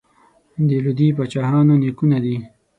د 0.67 0.69
لودي 0.83 1.07
پاچاهانو 1.17 1.73
نیکونه 1.81 2.17
دي. 2.23 2.37